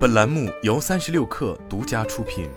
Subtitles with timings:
[0.00, 2.48] 本栏目由三十六氪独家出品。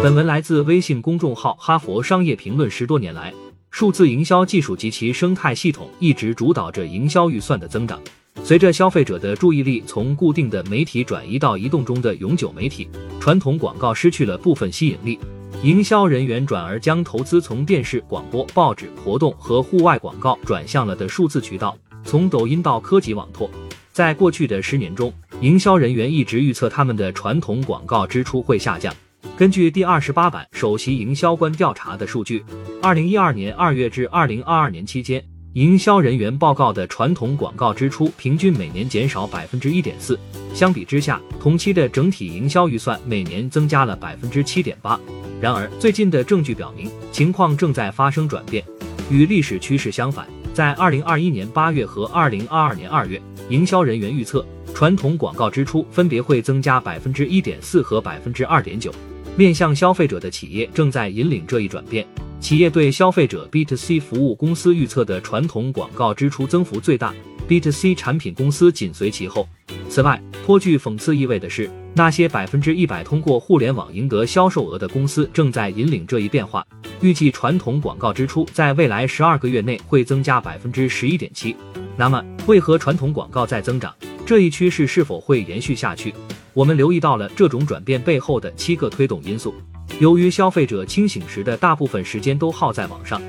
[0.00, 2.70] 本文来自微信公众号《哈佛商业评论》。
[2.72, 3.34] 十多年来，
[3.72, 8.00] 数字营销技术及其生态系统一直主导着营销预算的增长。
[8.44, 12.88] 随着消费者的注意力从固定的媒体转移到移动中的永久媒体，
[13.18, 15.18] 传统广告失去了部分吸引力。
[15.64, 21.76] 营销人员转而将投资从电视、广播、报纸、活动和户外广告转向了的数字渠道。
[22.04, 23.50] 从抖音到科技网拓，
[23.92, 28.94] 在过去的十年中，营销人员一直预测他们的传统广告支出会下降。
[29.36, 32.44] 根据第二十八版首席营销官调查的数据，
[32.82, 40.18] 二零一二年二月至二零二二年期间，营销人员报告的传统广告支出平均每年减少百分之一点四。
[40.52, 45.00] 相比之下，同期的整体营销预算每年增加了百分之七点八。
[45.40, 48.64] 然而，最近的证据表明，情况正在发生转变，
[49.10, 50.28] 与历史趋势相反。
[50.54, 58.94] 在二零二一年八月和二零二二年二月，营销人员预测传统广告支出分别会增加百分之一点四和百分之二点九。
[59.36, 62.06] 面向消费者的企业正在引领这一转变。
[62.38, 67.12] 企业对消费者 B to C 服务公司预测的传统广告支出增幅最大
[67.48, 69.48] ，B to C 产品公司紧随其后。
[69.88, 76.64] 此外，颇具讽刺意味的是，那些百分之一百通过互联网赢得销售额的公司正在引领这一变化。
[77.04, 81.54] 预计传统广告支出在未来十二个月内会增加百分之十一点七。
[81.98, 83.94] 那么，为何传统广告在增长？
[84.24, 86.14] 这一趋势是否会延续下去？
[86.54, 89.54] 我们留意到了这种转变背后的七个推动因素。
[90.00, 93.20] 由于消费者清醒时的大部分时间都耗在网上，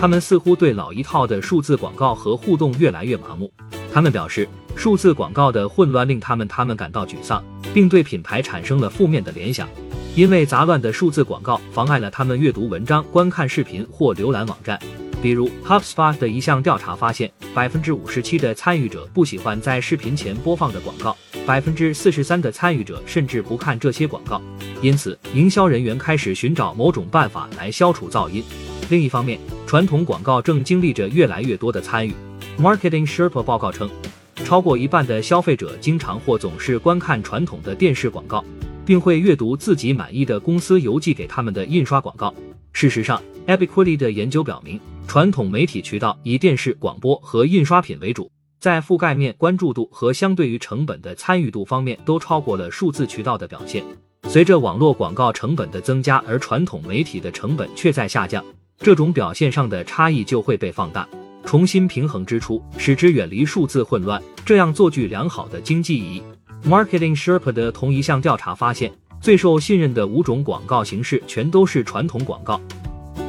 [0.00, 3.52] 他们似乎对老一套的数字广告和互动越来越麻木。
[3.92, 7.44] 他们表示，数字广告的混乱令他们他们感到沮丧，
[7.74, 9.68] 并对品牌产生了负面的联想。
[10.16, 14.78] 因为杂乱的数字广告妨碍了他们阅读文章、观看视频或浏览网站。
[15.20, 24.40] 比如，HubSpot 的一项调查发现，百分之五十七的参与者不喜欢在视频前播放的广告，百分之四十三的参与者甚至不看这些广告。
[24.80, 28.44] 因此，营销人员开始寻找某种办法来消除噪音。
[28.90, 32.14] 另一方面，传统广告正经历着越来越多的参与。
[32.56, 33.90] Marketing Sherpa 报告称，
[34.44, 38.44] 超过一半的消费者经常或总是观看传统的电视广告。
[38.84, 42.34] 并会阅读自己满意的公司邮寄给他们的印刷广告。
[42.72, 48.30] 事实上，Ebiquity 的研究表明，传统媒体渠道以电视、广播和印刷品为主，
[48.60, 53.84] 在覆盖面、关注度和相对于成本的参与度方面都超过了数字渠道的表现。
[54.26, 58.44] 随着网络广告成本的增加，而传统媒体的成本却在下降，
[58.78, 61.06] 这种表现上的差异就会被放大，
[61.44, 66.22] 重新平衡支出，使之远离数字混乱，这样做具良好的经济意义。
[66.66, 72.58] Marketing Sherpa 的同一项调查发现，最受信任的五种广告形式全都是传统广告。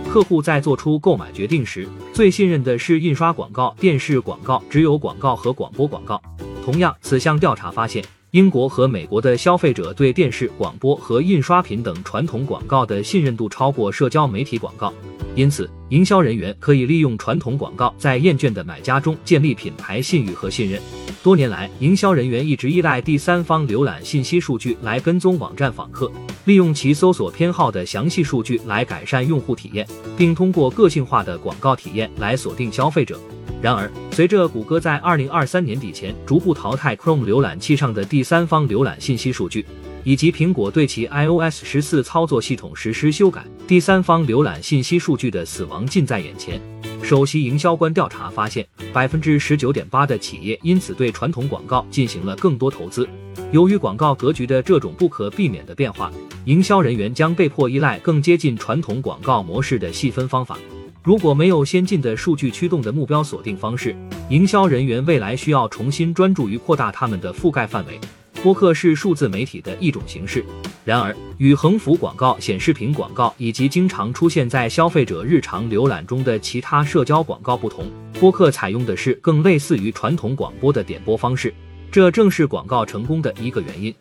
[0.09, 6.21] 客户在做出购买决定时，最信任的是印刷广告、电视广告、只有广告和广播广告。
[6.63, 8.01] 同样，此项调查发现，
[8.31, 14.93] 英国和美国的消费者对电视、广播和印刷品等传统广告的信任度超过社交媒体广告。
[15.35, 20.81] 因此，营销人员可以利用传统广告在厌倦的买家中建立品牌信誉和信任。
[21.25, 26.11] 多年来，营销人员一直依赖第三方浏览信息数据来跟踪网站访客，
[26.43, 33.19] 利用其搜索偏好的详细数据来改善用户体验，并通过个性化的广告体验来锁定消费者。
[33.59, 39.65] 然而，随着谷歌在二零二三年底前逐步淘汰 Chrome 浏览器上的第三方浏览信息数据，
[40.03, 46.61] 以及苹果对其 iOS 十四操作系统实施修改，第三方浏览信息数据的死亡近在眼前。
[47.01, 53.07] 首席营销官调查发现，百分之十九点八的企业因此对传统广告进行了更多投资。
[53.51, 56.11] 由于广告格局的这种不可避免的变化，
[56.45, 60.57] 营销人员将被迫依赖更接近传统广告模式的细分方法。
[61.03, 63.95] 如果没有先进的数据驱动的目标锁定方式，
[64.29, 67.99] 营销人员未来需要重新专注于扩大他们的覆盖范围。
[68.45, 70.45] 播客是数字媒体的一种形式，
[70.83, 77.87] 然而与横幅广告、显示屏广告以及经常出现在消费者日常浏览中的其他社交广告不同，
[78.19, 81.51] 播客采用的是更类似于传统广播的点播方式，
[81.91, 83.91] 这正是广告成功的一个原因。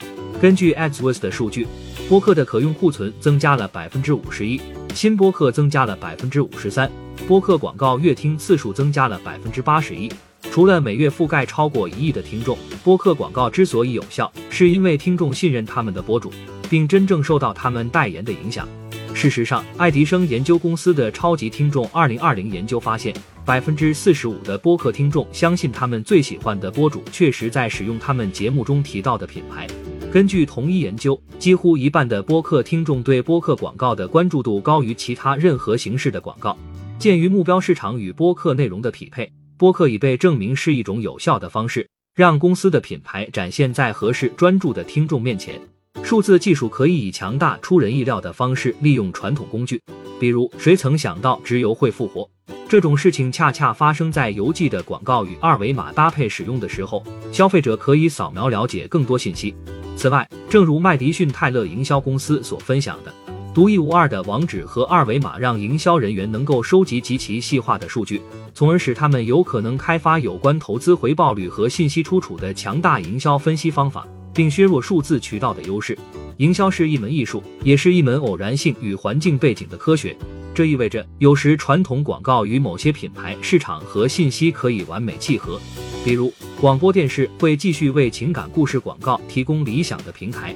[0.42, 1.66] 根据 AdsWords 的数据，
[2.06, 4.60] 播客的可用库存增加了百分之五十一，
[4.92, 6.92] 新播客增加了百分之五十三，
[7.26, 10.12] 播客广告阅听次数增加了百分之八十一。
[10.54, 16.32] 除了每月覆盖超过一亿的听众，播客广告之所以有效，是因为听众信任他们的播主，
[16.70, 18.64] 并真正受到他们代言的影响。
[19.12, 23.12] 事实上，爱迪生研究公司的超级听众二零二零研究发现，
[23.44, 29.66] 百分之四十五的播客听众相信他们最喜欢的播主确实在使用他们节目中提到的品牌。
[30.12, 36.56] 根据同一研究，几乎一半的播客听众对播客广告的关注度高于其他任何形式的广告。
[36.96, 39.28] 鉴于目标市场与播客内容的匹配。
[39.56, 45.60] 播客已被证明是一种有效的方式，让公司的品牌展现在合适专注的听众面前。
[46.02, 49.80] 数字技术可以以强大、出人意料的方式利用传统工具，
[50.18, 52.28] 比如谁曾想到直邮会复活？
[52.68, 59.54] 这种事情恰恰发生在邮寄的广告与二维码搭配使用的时候，消费者可以扫描了解更多信息。
[59.96, 63.14] 此外，正如麦迪逊泰勒营销公司所分享的。
[63.54, 68.20] 独一无二的网址和二维码让营销人员能够收集极其细化的数据，
[68.52, 74.04] 从而使他们有可能开发有关投资回报率和信息出处的强大营销分析方法，
[74.34, 75.96] 并削弱数字渠道的优势。
[76.38, 80.16] 营销是一门艺术，也是一门偶然性与环境背景的科学。
[80.52, 85.60] 这意味着，有时传统广告与某些品牌、市场和信息可以完美契合。
[86.04, 90.52] 比如，广播电视会继续为情感故事广告提供理想的平台。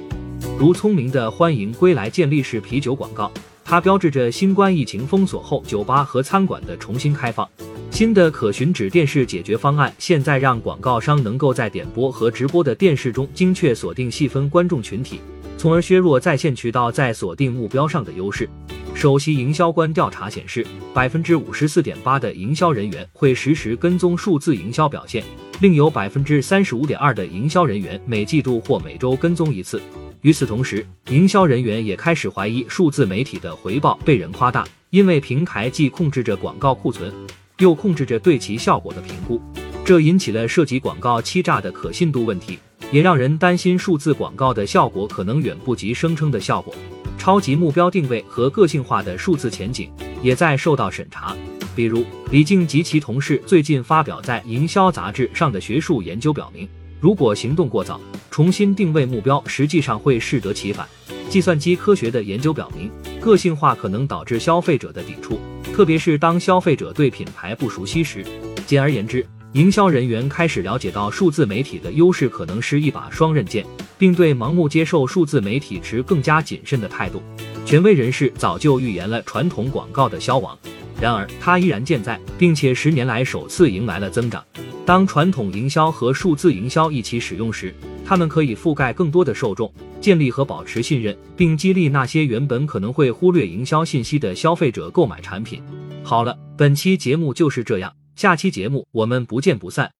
[0.59, 3.31] 如聪明的欢迎归来健力士啤酒广告，
[3.63, 7.47] 它标志着新冠疫情封锁后酒吧和餐馆的重新开放。
[7.91, 15.21] 新的可寻址电视解决方案现在让广告商能够在点播和直播的电视中精确锁定细分观众群体，
[15.57, 18.49] 从而削弱在线渠道在锁定目标上的优势。
[18.93, 25.23] 首席营销官调查显示，百分之五十四点八的营销人员会实时跟踪数字营销表现，
[25.61, 29.81] 另有百分之三十五点二的营销人员每季度或每周跟踪一次。
[30.21, 37.13] 与此同时，营销人员也开始怀疑数字媒体的回报被人夸大，因为平台既控制着广告库存，
[37.59, 39.41] 又控制着对其效果的评估，
[39.85, 42.59] 这引起了涉及广告欺诈的可信度问题，
[42.91, 46.75] 也让人担心数字广告的效果可能远不及声称的效果。
[47.17, 49.89] 超级目标定位和个性化的数字前景
[50.21, 51.35] 也在受到审查，
[51.75, 56.67] 比如李静及其同事最近发表在《营销杂志》上的学术研究表明。
[56.99, 57.99] 如果行动过早，
[58.29, 60.87] 重新定位目标实际上会适得其反。
[61.29, 62.91] 计算机科学的研究表明，
[63.21, 65.39] 个性化可能导致消费者的抵触，
[65.73, 68.25] 特别是当消费者对品牌不熟悉时。
[68.65, 73.65] 简而言之，营销人员开始了解到数字媒体的优势可能是一把双刃剑，
[73.97, 77.21] 并对盲目接受数字媒体持更加谨慎的态度。
[77.65, 80.57] 权威人士早就预言了传统广告的消亡，
[80.99, 84.43] 然而它依然健在，并且十年来首次迎来了增长。
[84.89, 87.71] 当传统营销和数字营销一起使用时，
[88.03, 89.71] 它们可以覆盖更多的受众，
[90.01, 95.61] 建立和保持信任，并激励那些原本可能会忽略营销信息的消费者购买产品。
[96.03, 99.91] 好了，本期节目就是这样，下期节目我们不见不散。